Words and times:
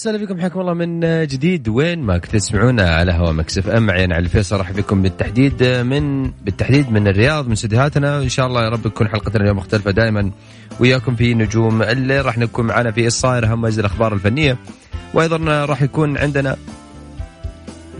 وسهلا 0.00 0.18
فيكم 0.18 0.40
حياكم 0.40 0.60
الله 0.60 0.74
من 0.74 1.00
جديد. 1.26 1.68
وين 1.68 2.02
ما 2.02 2.18
كنت 2.18 2.32
تسمعونا 2.32 2.90
على 2.90 3.12
هوا 3.12 3.32
Mix 3.32 3.68
FM 3.68 3.86
معي 3.86 4.04
أنا 4.04 4.14
علي 4.14 4.24
الفيصل 4.24 4.56
أرحب 4.56 4.72
بكم 4.72 5.02
بالتحديد 5.02 5.64
من 5.64 6.30
بالتحديد 6.30 6.92
من 6.92 7.08
الرياض 7.08 7.46
من 7.46 7.52
استديوهاتنا. 7.52 8.22
إن 8.22 8.28
شاء 8.28 8.46
الله 8.46 8.64
يا 8.64 8.68
رب 8.68 8.82
تكون 8.82 9.08
حلقتنا 9.08 9.42
اليوم 9.42 9.56
مختلفة 9.56 9.90
دائما. 9.90 10.30
وياكم 10.80 11.16
في 11.16 11.34
نجوم 11.34 11.82
الليل 11.82 12.26
راح 12.26 12.38
نكون 12.38 12.66
معنا 12.66 12.90
في 12.90 13.06
الصاير 13.06 13.44
أهم 13.44 13.66
الأخبار 13.66 14.14
الفنية. 14.14 14.56
وأيضا 15.14 15.64
راح 15.64 15.82
يكون 15.82 16.18
عندنا 16.18 16.56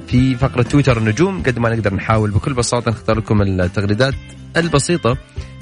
في 0.06 0.34
فقرة 0.34 0.62
تويتر 0.62 0.98
النجوم. 0.98 1.42
قد 1.42 1.58
ما 1.58 1.74
نقدر 1.74 1.94
نحاول 1.94 2.30
بكل 2.30 2.54
بساطة 2.54 2.90
نختار 2.90 3.18
لكم 3.18 3.42
التغريدات 3.42 4.14
البسيطة 4.56 5.16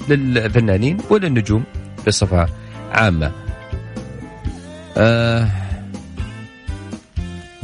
للفنانين 0.08 0.98
وللنجوم 1.10 1.64
بصفة 2.06 2.46
عامة. 2.92 3.32
آه 4.96 5.48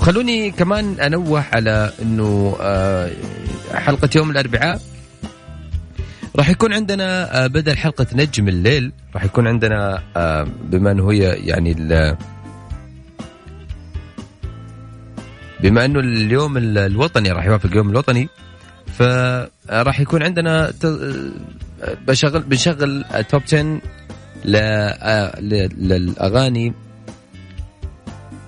وخلوني 0.04 0.50
كمان 0.50 1.00
أنوه 1.00 1.44
على 1.52 1.92
إنه 2.02 2.56
آه 2.60 3.10
حلقة 3.74 4.08
يوم 4.16 4.30
الأربعاء. 4.30 4.80
راح 6.36 6.48
يكون 6.48 6.72
عندنا 6.72 7.44
آه 7.44 7.46
بدل 7.46 7.76
حلقة 7.76 8.06
نجم 8.14 8.48
الليل 8.48 8.92
راح 9.14 9.24
يكون 9.24 9.46
عندنا 9.46 10.02
آه 10.16 10.46
بما 10.64 10.90
إنه 10.90 11.12
هي 11.12 11.18
يعني 11.18 11.74
بما 15.60 15.84
إنه 15.84 16.00
اليوم 16.00 16.56
الوطني 16.56 17.32
راح 17.32 17.44
يوافق 17.46 17.66
اليوم 17.66 17.90
الوطني 17.90 18.28
فراح 18.98 20.00
يكون 20.00 20.22
عندنا 20.22 20.72
بشغل 22.06 22.42
بنشغل 22.42 23.04
top 23.28 23.42
10 23.42 23.80
للأغاني. 25.80 26.72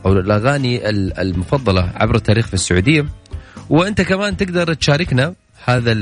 أو 0.06 0.12
الأغاني 0.12 0.88
المفضلة 1.20 1.92
عبر 1.94 2.14
التاريخ 2.14 2.46
في 2.46 2.54
السعودية. 2.54 3.06
وأنت 3.70 4.00
كمان 4.00 4.36
تقدر 4.36 4.74
تشاركنا 4.74 5.34
هذا 5.64 5.92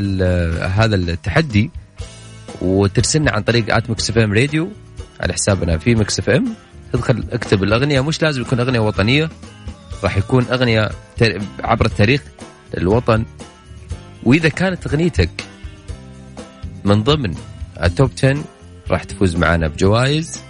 هذا 0.67 0.97
التحدي 0.97 1.71
وترسلنا 2.63 3.31
عن 3.31 3.43
طريق 3.43 3.75
at 3.77 3.91
Mix 3.91 4.11
FM 4.11 4.33
Radio 4.33 4.69
على 5.21 5.33
حسابنا 5.33 5.79
في 5.79 5.95
Mix 5.95 6.19
FM 6.19 6.55
تدخل 6.93 7.25
اكتب 7.33 7.63
الأغنية 7.63 8.01
مش 8.01 8.23
لازم 8.23 8.43
يكون 8.43 8.61
أغنية 8.61 8.81
وطنية 8.81 9.31
راح 10.05 10.17
يكون 10.17 10.45
أغنية 10.45 10.91
عبر 11.65 11.87
التاريخ 11.87 12.23
للوطن. 12.75 13.25
وإذا 14.23 14.49
كانت 14.49 14.87
أغنيتك 14.87 15.31
من 16.85 17.03
ضمن 17.03 17.35
ال 17.83 17.90
top 17.90 18.11
10 18.17 18.45
راح 18.91 19.05
تفوز 19.05 19.37
معنا 19.37 19.69
بجوائز. 19.69 20.41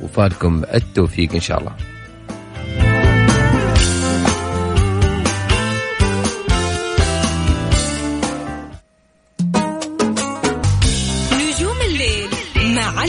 وفالكم 0.00 0.62
التوفيق 0.74 1.34
إن 1.34 1.40
شاء 1.40 1.60
الله. 1.60 1.91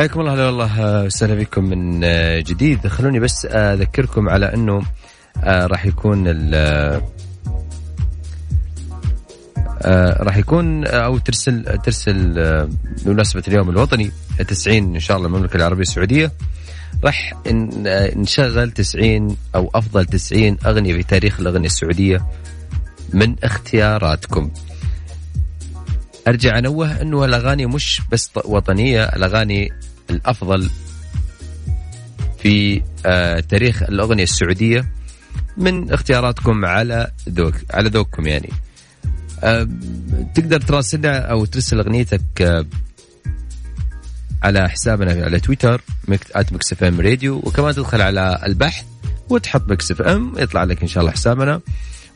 حياكم 0.00 0.20
الله 0.20 0.34
هلا 0.34 0.46
والله 0.46 1.04
وسهلا 1.04 1.34
بكم 1.34 1.64
من 1.64 2.00
جديد. 2.42 2.86
خلوني 2.86 3.20
بس 3.20 3.46
أذكركم 3.46 4.28
على 4.28 4.54
إنه 4.54 4.82
راح 5.44 5.86
يكون 5.86 6.28
راح 10.20 10.36
يكون 10.36 10.86
أو 10.86 11.18
ترسل 11.18 11.78
ترسل 11.84 12.34
بمناسبة 13.04 13.42
اليوم 13.48 13.70
الوطني 13.70 14.10
90 14.48 14.76
إن 14.76 15.00
شاء 15.00 15.16
الله 15.16 15.28
المملكة 15.28 15.56
العربية 15.56 15.82
السعودية 15.82 16.32
راح 17.04 17.34
نشغل 18.16 18.70
90 18.70 19.36
أو 19.54 19.70
أفضل 19.74 20.06
90 20.06 20.56
أغنية 20.66 20.94
في 20.94 21.02
تاريخ 21.02 21.40
الأغنية 21.40 21.66
السعودية 21.66 22.26
من 23.12 23.36
اختياراتكم. 23.44 24.50
أرجع 26.28 26.58
أنوه 26.58 27.02
إنه 27.02 27.24
الأغاني 27.24 27.66
مش 27.66 28.02
بس 28.12 28.30
وطنية 28.44 29.04
الأغاني 29.04 29.72
الأفضل 30.10 30.70
في 32.38 32.82
آه 33.06 33.40
تاريخ 33.40 33.82
الأغنية 33.82 34.22
السعودية 34.22 34.92
من 35.56 35.92
اختياراتكم 35.92 36.64
على 36.64 37.10
ذوق 37.28 37.54
على 37.70 37.88
ذوقكم 37.88 38.26
يعني. 38.26 38.50
آه 39.44 39.68
تقدر 40.34 40.60
تراسلنا 40.60 41.18
أو 41.18 41.44
ترسل 41.44 41.78
أغنيتك 41.80 42.42
آه 42.42 42.66
على 44.42 44.68
حسابنا 44.68 45.24
على 45.24 45.40
تويتر 45.40 45.82
at 46.10 46.52
Mix 46.52 46.72
FM 46.72 47.00
Radio 47.00 47.36
وكمان 47.36 47.74
تدخل 47.74 48.00
على 48.00 48.40
البحث 48.46 48.84
وتحط 49.28 49.68
Mix 49.68 49.90
FM 49.90 50.34
يطلع 50.38 50.64
لك 50.64 50.82
إن 50.82 50.88
شاء 50.88 51.00
الله 51.00 51.12
حسابنا 51.12 51.60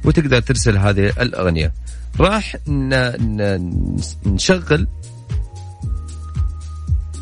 وتقدر 0.04 0.40
ترسل 0.40 0.78
هذه 0.78 1.06
الأغنية. 1.20 1.72
راح 2.20 2.56
نشغل 4.26 4.86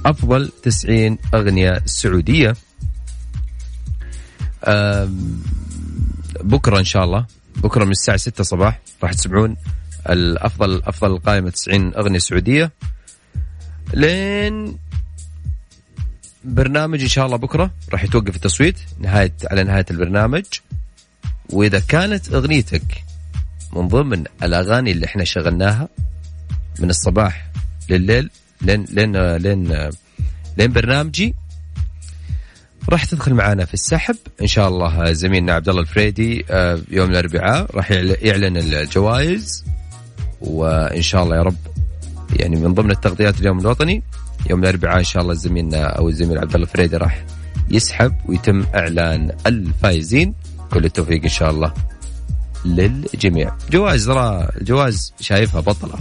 أفضل 0.07 0.53
90 0.63 1.19
أغنية 1.35 1.83
سعودية. 1.85 2.55
بكرة 6.41 6.79
إن 6.79 6.85
شاء 6.85 7.05
الله. 7.05 7.27
بكرة 7.57 7.85
من 7.85 7.91
الساعة 7.91 8.17
6 8.17 8.45
صباح 8.45 8.81
راح 9.03 9.13
تسمعون 9.13 9.57
الأفضل 10.11 10.83
أفضل 10.85 11.19
قائمة 11.19 11.51
90 11.51 11.95
أغنية 11.95 12.19
سعودية. 12.19 12.73
لين 13.95 14.79
برنامج 16.45 17.01
إن 17.03 17.09
شاء 17.09 17.27
الله 17.27 17.37
بكرة 17.37 17.71
راح 17.93 18.05
يتوقف 18.05 18.37
التصويت 18.37 18.77
نهاية 18.99 19.35
على 19.51 19.65
نهاية 19.65 19.87
البرنامج. 19.91 20.45
وإذا 21.51 21.81
كانت 21.81 22.33
أغنيتك 22.35 23.05
من 23.77 23.89
ضمن 23.89 24.25
الأغاني 24.43 24.93
اللي 24.93 25.07
إحنا 25.07 25.25
شغلناها 25.25 25.89
من 26.79 26.91
الصباح 26.91 27.51
لليل 27.91 28.31
لين 28.63 28.85
لين 28.91 29.37
لين 29.37 29.91
لين 30.59 30.73
برنامجي. 30.73 31.35
راح 32.89 33.05
تدخل 33.05 33.35
معنا 33.35 33.65
في 33.65 33.75
السحب. 33.75 34.17
إن 34.43 34.47
شاء 34.47 34.69
الله 34.69 35.13
زميلنا 35.13 35.53
عبد 35.53 35.69
الله 35.69 35.81
الفريدي 35.81 36.45
يوم 36.91 37.11
الأربعاء 37.11 37.77
راح 37.77 37.91
يعلن 37.91 38.57
الجوائز. 38.57 39.65
وإن 40.41 41.03
شاء 41.03 41.25
الله 41.25 41.37
يا 41.37 41.43
رب 41.43 41.57
يعني 42.37 42.57
من 42.57 42.75
ضمن 42.75 42.91
التغطيات 42.91 43.41
اليوم 43.41 43.59
الوطني 43.59 44.03
يوم 44.51 44.61
الأربعاء 44.61 44.99
إن 44.99 45.05
شاء 45.05 45.23
الله 45.23 45.35
زميلنا 45.35 45.85
أو 45.85 46.09
الزميل 46.09 46.39
عبد 46.39 46.55
الله 46.55 46.67
الفريدي 46.67 46.97
راح 46.97 47.25
يسحب 47.71 48.13
ويتم 48.27 48.65
إعلان 48.75 49.33
الفائزين. 49.47 50.35
كل 50.71 50.85
التوفيق 50.85 51.23
إن 51.23 51.29
شاء 51.29 51.51
الله 51.51 51.75
للجميع. 52.65 53.57
جوائز 53.71 54.07
ترى 54.07 54.49
جوائز 54.61 55.13
شايفها 55.21 55.61
بطلة. 55.61 55.99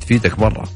تفيدك 0.00 0.38
مرة. 0.38 0.68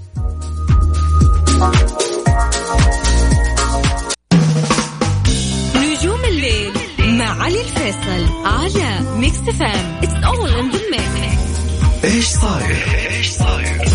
نجوم 5.77 6.25
الليل 6.25 6.73
مع 6.99 7.43
علي 7.43 7.61
الفيصل 7.61 8.47
على 8.47 9.01
Mix 9.17 9.37
FM 9.37 10.01
it's 10.03 10.25
all 10.25 10.51
in 10.51 10.71
the 10.71 10.83
إيش 12.05 12.27
صاير؟ 12.27 12.77
إيش 13.11 13.31
صاير؟ 13.31 13.92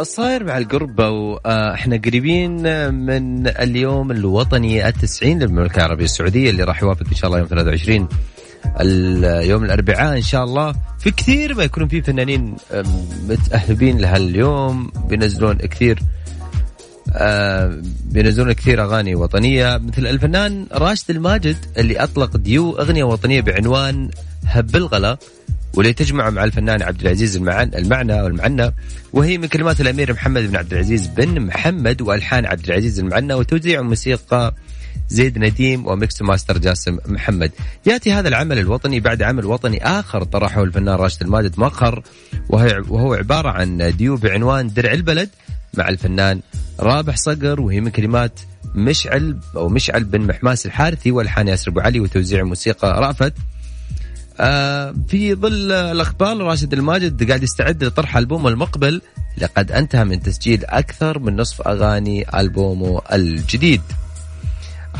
صاير 0.00 0.44
مع 0.44 0.58
القربة 0.58 1.10
وإحنا 1.10 1.96
قريبين 1.96 2.52
من 2.94 3.46
اليوم 3.46 4.10
الوطني 4.10 4.88
التسعين 4.88 5.38
للمملكة 5.38 5.76
العربية 5.76 6.04
السعودية 6.04 6.50
اللي 6.50 6.64
راح 6.64 6.82
يوافق 6.82 7.06
إن 7.08 7.14
شاء 7.14 7.26
الله 7.26 7.38
يوم 7.38 7.48
23 7.48 8.08
اليوم 8.80 9.64
الأربعاء 9.64 10.16
إن 10.16 10.22
شاء 10.22 10.44
الله. 10.44 10.74
في 10.98 11.10
كثير 11.10 11.54
ما 11.54 11.64
يكونون 11.64 11.88
في 11.88 12.02
فنانين 12.02 12.56
آم، 12.72 12.84
متأهبين 13.28 13.98
لهاليوم. 13.98 14.92
بينزلون 15.08 15.56
كثير 15.56 15.98
بينزلون 18.04 18.52
كثير 18.52 18.82
أغاني 18.84 19.14
وطنية. 19.14 19.76
مثل 19.76 20.06
الفنان 20.06 20.66
راشد 20.72 21.10
الماجد 21.10 21.56
اللي 21.78 21.96
أطلق 21.96 22.36
ديو 22.36 22.72
أغنية 22.78 23.04
وطنية 23.04 23.40
بعنوان 23.40 24.10
هب 24.46 24.76
الغلا. 24.76 25.18
واللي 25.74 25.92
تجمع 25.92 26.30
مع 26.30 26.44
الفنان 26.44 26.82
عبد 26.82 27.00
العزيز 27.00 27.36
المعن 27.36 27.70
المعنى 27.74 28.22
والمعنى 28.22 28.74
وهي 29.12 29.38
من 29.38 29.46
كلمات 29.46 29.80
الأمير 29.80 30.12
محمد 30.12 30.42
بن 30.42 30.56
عبد 30.56 30.72
العزيز 30.72 31.06
بن 31.06 31.40
محمد 31.40 32.02
وألحان 32.02 32.46
عبد 32.46 32.64
العزيز 32.64 32.98
المعنى 33.00 33.34
وتوزيع 33.34 33.82
موسيقى 33.82 34.54
زيد 35.08 35.38
نديم 35.38 35.86
و 35.86 35.95
mix 35.95 36.22
master 36.22 36.58
جاسم 36.58 36.98
محمد. 37.06 37.52
يأتي 37.86 38.12
هذا 38.12 38.28
العمل 38.28 38.58
الوطني 38.58 39.00
بعد 39.00 39.22
عمل 39.22 39.44
وطني 39.46 39.84
آخر 39.84 40.24
طرحه 40.24 40.62
الفنان 40.62 40.94
راشد 40.94 41.22
الماجد 41.22 41.58
وهي- 42.48 42.82
وهو 42.88 43.14
عبارة 43.14 43.48
عن 43.48 43.92
ديو 43.96 44.16
بعنوان 44.16 44.68
درع 44.68 44.92
البلد 44.92 45.28
مع 45.74 45.88
الفنان 45.88 46.40
رابح 46.80 47.16
صقر 47.16 47.60
وهي 47.60 47.80
من 47.80 47.90
كلمات 47.90 48.40
مشعل 48.74 49.38
أو 49.56 49.68
مشعل 49.68 50.04
بن 50.04 50.20
محماس 50.20 50.66
الحارثي 50.66 51.10
وألحان 51.10 51.48
ياسر 51.48 51.70
أبو 51.70 51.80
علي 51.80 52.00
وتوزيع 52.00 52.42
موسيقى 52.44 53.00
رأفت. 53.00 53.32
في 55.08 55.34
ظل 55.34 55.72
الأخبار 55.72 56.36
راشد 56.36 56.72
الماجد 56.72 57.28
قاعد 57.28 57.42
يستعد 57.42 57.84
لطرح 57.84 58.16
ألبومه 58.16 58.48
المقبل 58.48 59.00
لقد 59.38 59.72
انتهى 59.72 60.04
من 60.04 60.22
تسجيل 60.22 60.64
أكثر 60.64 61.18
من 61.18 61.36
نصف 61.36 61.68
أغاني 61.68 62.40
ألبومه 62.40 63.02
الجديد. 63.12 63.80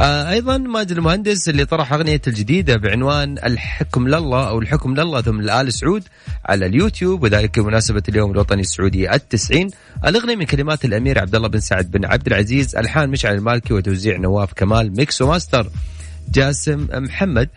آه 0.00 0.30
أيضا 0.30 0.58
ماجد 0.58 0.90
المهندس 0.90 1.48
اللي 1.48 1.64
طرح 1.64 1.92
اغنيته 1.92 2.28
الجديدة 2.28 2.76
بعنوان 2.76 3.38
الحكم 3.38 4.08
لله 4.08 4.48
أو 4.48 4.58
الحكم 4.58 4.94
لله 4.94 5.20
ثم 5.20 5.40
لآل 5.40 5.72
سعود 5.72 6.02
على 6.44 6.66
اليوتيوب 6.66 7.22
وذلك 7.22 7.58
بمناسبة 7.58 8.02
اليوم 8.08 8.30
الوطني 8.30 8.60
السعودي 8.60 9.14
التسعين. 9.14 9.70
الأغنية 10.04 10.36
من 10.36 10.44
كلمات 10.44 10.84
الأمير 10.84 11.18
عبد 11.18 11.34
الله 11.34 11.48
بن 11.48 11.60
سعد 11.60 11.90
بن 11.90 12.04
عبد 12.04 12.26
العزيز 12.26 12.76
ألحان 12.76 13.08
مشعل 13.10 13.34
المالكي 13.34 13.74
وتوزيع 13.74 14.16
نواف 14.16 14.52
كمال 14.52 14.96
mix 14.96 15.22
و 15.22 15.29
master 15.29 15.70
جاسم 16.32 16.86
محمد. 16.92 17.48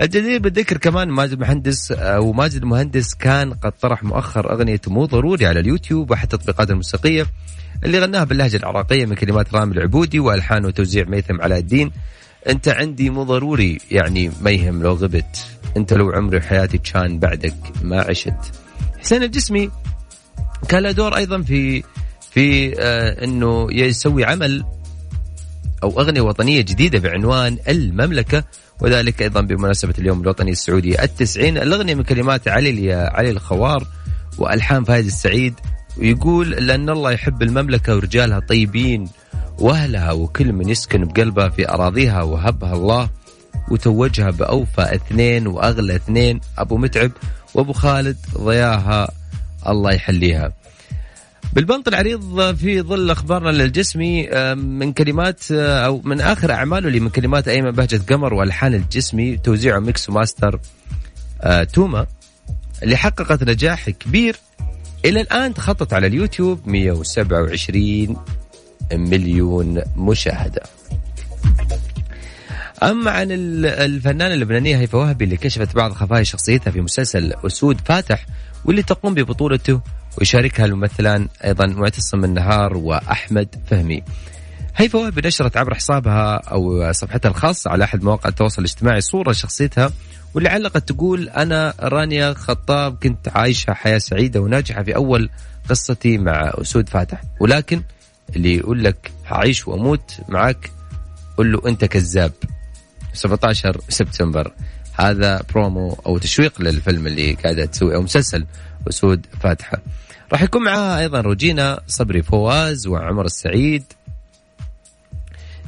الجدير 0.00 0.40
بالذكر 0.40 0.76
كمان 0.76 1.08
ماجد 1.08 1.32
المهندس 1.32 1.92
أو 1.92 2.32
ماجد 2.32 2.62
المهندس 2.62 3.14
كان 3.14 3.54
قد 3.54 3.72
طرح 3.72 4.04
مؤخر 4.04 4.52
أغنية 4.52 4.80
مو 4.86 5.04
ضروري 5.04 5.46
على 5.46 5.60
اليوتيوب 5.60 6.10
وأحد 6.10 6.32
التطبيقات 6.32 6.70
الموسيقية 6.70 7.26
اللي 7.84 7.98
غناها 7.98 8.24
باللهجة 8.24 8.56
العراقية 8.56 9.06
من 9.06 9.14
كلمات 9.14 9.54
رامي 9.54 9.72
العبودي 9.72 10.20
وألحان 10.20 10.64
وتوزيع 10.64 11.04
ميثم 11.04 11.40
علاء 11.40 11.58
الدين. 11.58 11.90
أنت 12.48 12.68
عندي 12.68 13.10
مو 13.10 13.22
ضروري 13.22 13.78
يعني 13.90 14.30
ما 14.40 14.50
يهم 14.50 14.82
لو 14.82 14.92
غبت. 14.92 15.46
أنت 15.76 15.92
لو 15.92 16.10
عمري 16.10 16.36
وحياتي 16.36 16.78
كان 16.78 17.18
بعدك 17.18 17.54
ما 17.82 18.00
عشت. 18.00 18.34
حسين 18.98 19.22
الجسمي 19.22 19.70
كان 20.68 20.82
له 20.82 20.90
دور 20.90 21.16
أيضا 21.16 21.42
في 21.42 21.82
في 22.30 22.74
آه 22.80 23.24
إنه 23.24 23.66
يسوي 23.70 24.24
عمل 24.24 24.64
أو 25.82 26.00
أغنية 26.00 26.20
وطنية 26.20 26.60
جديدة 26.60 26.98
بعنوان 26.98 27.58
المملكة 27.68 28.44
وذلك 28.82 29.22
أيضا 29.22 29.40
بمناسبة 29.40 29.94
اليوم 29.98 30.20
الوطني 30.20 30.50
السعودي 30.50 31.02
التسعين 31.02 31.58
الأغنية 31.58 31.94
من 31.94 32.02
كلمات 32.02 32.48
علي 32.48 32.92
علي 32.92 33.30
الخوار 33.30 33.86
وألحان 34.38 34.84
فايز 34.84 35.06
السعيد 35.06 35.54
ويقول 35.98 36.50
لأن 36.50 36.90
الله 36.90 37.10
يحب 37.10 37.42
المملكة 37.42 37.96
ورجالها 37.96 38.40
طيبين 38.40 39.08
وأهلها 39.58 40.12
وكل 40.12 40.52
من 40.52 40.68
يسكن 40.68 41.04
بقلبها 41.04 41.48
في 41.48 41.68
أراضيها 41.68 42.22
وهبها 42.22 42.72
الله 42.72 43.10
وتوجها 43.70 44.30
بأوفى 44.30 44.94
اثنين 44.94 45.46
وأغلى 45.46 45.96
اثنين 45.96 46.40
أبو 46.58 46.76
متعب 46.76 47.10
وأبو 47.54 47.72
خالد 47.72 48.16
ضياها 48.38 49.10
الله 49.68 49.92
يحليها. 49.92 50.52
بالبنط 51.52 51.88
العريض 51.88 52.54
في 52.56 52.82
ظل 52.82 53.10
أخبارنا 53.10 53.50
للجسمي 53.50 54.28
آه، 54.32 54.54
من 54.54 54.92
كلمات 54.92 55.52
آه، 55.52 55.86
أو 55.86 56.00
من 56.04 56.20
آخر 56.20 56.52
أعماله 56.52 56.88
اللي 56.88 57.00
من 57.00 57.08
كلمات 57.08 57.48
أيمن 57.48 57.70
بهجة 57.70 58.02
قمر 58.08 58.34
والحان 58.34 58.74
الجسمي 58.74 59.36
توزيعه 59.36 59.78
mix 59.78 60.08
و 60.08 60.15
master 60.15 60.60
آه، 61.40 61.64
توما 61.64 62.06
اللي 62.82 62.96
حققت 62.96 63.42
نجاح 63.42 63.90
كبير 63.90 64.36
إلى 65.04 65.20
الآن 65.20 65.54
تخطت 65.54 65.92
على 65.92 66.06
اليوتيوب 66.06 66.60
127 66.68 68.16
مليون 68.92 69.82
مشاهدة. 69.96 70.62
أما 72.82 73.10
عن 73.10 73.32
ال- 73.32 73.66
الفنانة 73.66 74.34
اللبنانية 74.34 74.78
هيفاء 74.78 75.00
وهبي 75.00 75.24
اللي 75.24 75.36
كشفت 75.36 75.74
بعض 75.76 75.92
خفايا 75.92 76.22
شخصيتها 76.22 76.70
في 76.70 76.80
مسلسل 76.80 77.32
أسود 77.46 77.80
فاتح 77.84 78.26
واللي 78.64 78.82
تقوم 78.82 79.14
ببطولته 79.14 79.80
ويشاركها 80.18 80.66
الممثلان 80.66 81.28
أيضا 81.44 81.66
معتصم 81.66 82.24
النهار 82.24 82.76
وأحمد 82.76 83.48
فهمي. 83.70 84.02
هيفاء 84.76 85.02
وهبي 85.02 85.28
نشرت 85.28 85.56
عبر 85.56 85.74
حسابها 85.74 86.36
أو 86.36 86.92
صفحتها 86.92 87.28
الخاصة 87.28 87.70
على 87.70 87.84
أحد 87.84 88.02
مواقع 88.04 88.28
التواصل 88.28 88.62
الاجتماعي 88.62 89.00
صورة 89.00 89.32
شخصيتها 89.32 89.90
واللي 90.34 90.48
علقت 90.48 90.88
تقول 90.88 91.28
أنا 91.28 91.74
رانيا 91.80 92.32
خطاب 92.34 92.96
كنت 93.02 93.28
عايشه 93.28 93.72
حياة 93.72 93.98
سعيدة 93.98 94.40
وناجحة 94.40 94.82
في 94.82 94.94
أول 94.96 95.30
قصتي 95.70 96.18
مع 96.18 96.52
أسود 96.54 96.88
فاتح. 96.88 97.22
ولكن 97.40 97.82
اللي 98.36 98.56
يقول 98.56 98.84
لك 98.84 99.12
هعيش 99.26 99.68
وأموت 99.68 100.18
معك 100.28 100.70
قل 101.36 101.52
له 101.52 101.62
أنت 101.66 101.84
كذاب. 101.84 102.32
17 103.12 103.80
سبتمبر. 103.88 104.52
هذا 104.94 105.42
برومو 105.54 105.92
أو 106.06 106.18
تشويق 106.18 106.60
للفيلم 106.62 107.06
اللي 107.06 107.32
قاعدة 107.32 107.64
تسوي 107.64 107.94
أو 107.94 108.02
مسلسل 108.02 108.46
اسود 108.88 109.26
فاتح. 109.40 109.78
راح 110.32 110.42
يكون 110.42 110.64
معاها 110.64 110.98
أيضا 111.00 111.20
روجينا 111.20 111.80
صبري 111.86 112.22
فواز 112.22 112.86
وعمر 112.86 113.24
السعيد 113.24 113.84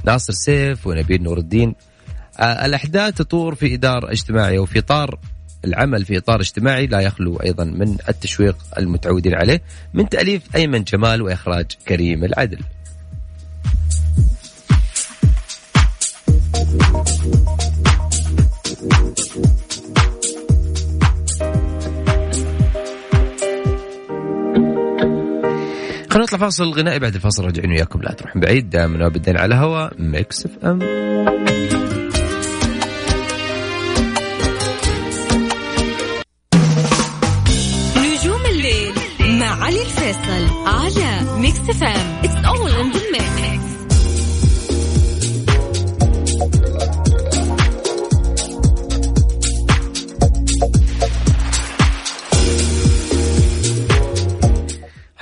ناصر 0.04 0.32
سيف 0.32 0.86
ونبيل 0.86 1.22
نور 1.22 1.38
الدين. 1.38 1.74
آه، 2.38 2.66
الأحداث 2.66 3.14
تطور 3.14 3.54
في 3.54 3.74
اطار 3.74 4.12
اجتماعي 4.12 4.58
وفي 4.58 4.78
إطار 4.78 5.18
العمل 5.64 6.04
في 6.04 6.18
إطار 6.18 6.40
اجتماعي 6.40 6.86
لا 6.86 7.00
يخلو 7.00 7.36
أيضا 7.36 7.64
من 7.64 7.96
التشويق 8.08 8.56
المتعودين 8.78 9.34
عليه 9.34 9.62
من 9.94 10.08
تأليف 10.08 10.56
أيمن 10.56 10.84
جمال 10.84 11.22
وإخراج 11.22 11.66
كريم 11.88 12.24
العدل. 12.24 12.58
نطلع 26.34 26.46
فاصل 26.46 26.72
غنائي 26.72 26.98
بعد 26.98 27.14
الفاصل 27.14 27.44
راجعين 27.44 27.70
وياكم. 27.70 28.02
لا 28.02 28.12
تروحون 28.12 28.42
بعيد 28.42 28.70
دائما 28.70 29.04
وابدا 29.04 29.40
على 29.40 29.54
هوا 29.54 29.88
Mix 29.98 30.46
FM. 30.46 30.78
نجوم 37.96 38.46
الليل 38.50 38.94
مع 39.40 39.64
علي 39.64 39.82
الفيصل 39.82 40.66
على 40.66 41.40
Mix 41.40 41.58
FM 41.58 42.20
it's 42.24 42.44
all 42.44 42.70
in 42.70 42.90
the 42.92 43.00
mix 43.12 43.73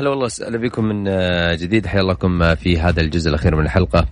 هلا 0.03 0.11
والله 0.11 0.29
أهلا 0.43 0.59
بكم 0.59 0.85
من 0.85 1.09
آه، 1.09 1.55
جديد. 1.55 1.87
حيا 1.87 2.01
الله 2.01 2.13
لكم 2.13 2.43
آه، 2.43 2.55
في 2.55 2.81
هذا 2.81 3.01
الجزء 3.01 3.29
الأخير 3.31 3.57
من 3.57 3.65
الحلقة. 3.65 4.09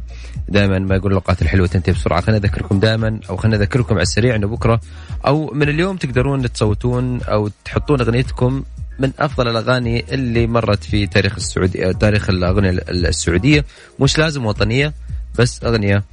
دائما 0.48 0.78
ما 0.78 0.94
يقول 0.96 1.10
الاوقات 1.10 1.42
الحلوة 1.42 1.66
تنتهي 1.66 1.92
بسرعة. 1.92 2.20
خلينا 2.20 2.38
أذكركم 2.38 2.80
دائما 2.80 3.20
أو 3.30 3.36
خلينا 3.36 3.56
أذكركم 3.56 3.94
على 3.94 4.02
السريع 4.02 4.36
إنه 4.36 4.46
بكرة 4.46 4.80
أو 5.26 5.50
من 5.54 5.68
اليوم 5.68 5.96
تقدرون 5.96 6.52
تصوتون 6.52 7.22
أو 7.22 7.50
تحطون 7.64 8.00
أغنيتكم 8.00 8.64
من 8.98 9.12
أفضل 9.18 9.48
الأغاني 9.48 10.04
اللي 10.12 10.46
مرت 10.46 10.84
في 10.84 11.06
تاريخ 11.06 11.34
السعوديه 11.36 11.92
تاريخ 11.92 12.30
الأغنية 12.30 12.70
السعودية. 12.88 13.64
مش 14.00 14.18
لازم 14.18 14.46
وطنية 14.46 14.94
بس 15.38 15.64
أغنية 15.64 16.04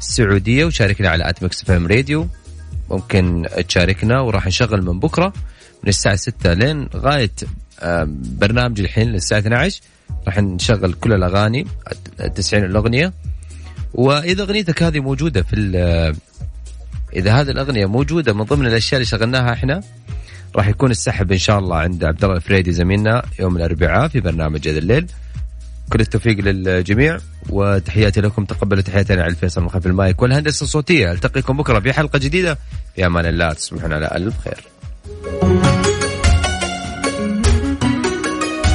سعودية. 0.00 0.64
وشاركنا 0.64 1.08
على 1.08 1.28
at 1.28 1.42
Mix 1.42 1.64
FM 1.64 1.86
Radio. 1.86 2.26
ممكن 2.90 3.46
تشاركنا 3.68 4.20
وراح 4.20 4.46
نشغل 4.46 4.82
من 4.82 5.00
بكرة 5.00 5.32
من 5.82 5.88
الساعة 5.88 6.16
6 6.16 6.52
لين 6.52 6.88
غاية 6.96 7.30
برنامج 8.38 8.80
الحين 8.80 9.12
للساعة 9.12 9.38
12 9.38 9.80
راح 10.26 10.38
نشغل 10.38 10.92
كل 10.92 11.12
الأغاني 11.12 11.66
90 12.34 12.64
الأغنية. 12.64 13.12
وإذا 13.94 14.42
أغنيتك 14.42 14.82
هذه 14.82 15.00
موجودة 15.00 15.42
في 15.42 15.56
إذا 17.16 17.32
هذه 17.32 17.50
الأغنية 17.50 17.86
موجودة 17.86 18.32
من 18.32 18.42
ضمن 18.42 18.66
الأشياء 18.66 18.98
اللي 18.98 19.06
شغلناها 19.06 19.52
إحنا 19.52 19.80
راح 20.56 20.68
يكون 20.68 20.90
السحب 20.90 21.32
إن 21.32 21.38
شاء 21.38 21.58
الله 21.58 21.76
عند 21.76 22.04
عبد 22.04 22.24
الله 22.24 22.36
الفريدي 22.36 22.72
زميلنا 22.72 23.22
يوم 23.40 23.56
الأربعاء 23.56 24.08
في 24.08 24.20
برنامج 24.20 24.68
هذا 24.68 24.78
الليل. 24.78 25.06
كل 25.92 26.00
التوفيق 26.00 26.38
للجميع 26.38 27.18
وتحياتي 27.48 28.20
لكم 28.20 28.44
تقبلوا 28.44 28.82
تحياتي 28.82 29.12
على 29.12 29.26
الفيصل 29.26 29.62
من 29.62 29.68
خلف 29.68 29.86
المايك 29.86 30.22
والهندسة 30.22 30.64
الصوتية. 30.64 31.12
ألتقيكم 31.12 31.56
بكرة 31.56 31.80
في 31.80 31.92
حلقة 31.92 32.18
جديدة. 32.18 32.58
في 32.94 33.06
أمان 33.06 33.26
الله 33.26 33.52
تصبحون 33.52 33.92
على 33.92 34.10
ألف 34.16 34.34
خير. 34.38 34.60